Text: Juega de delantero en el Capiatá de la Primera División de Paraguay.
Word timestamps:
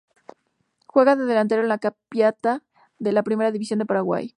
Juega 0.87 1.15
de 1.15 1.25
delantero 1.25 1.63
en 1.63 1.71
el 1.71 1.79
Capiatá 1.79 2.63
de 2.97 3.11
la 3.11 3.21
Primera 3.21 3.51
División 3.51 3.77
de 3.77 3.85
Paraguay. 3.85 4.29